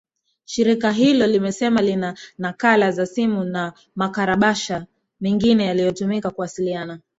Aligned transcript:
shirika 0.45 0.91
hilo 0.91 1.27
limesema 1.27 1.81
lina 1.81 2.17
nakala 2.37 2.91
za 2.91 3.05
simu 3.05 3.43
na 3.43 3.73
makabrasha 3.95 4.85
mingine 5.19 5.65
yaliotumika 5.65 6.29
kuwasiliana 6.29 6.99